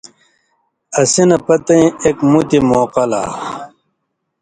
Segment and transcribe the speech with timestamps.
[0.99, 3.23] اَسی نہ پتَیں اېک مُتیۡ موقع لا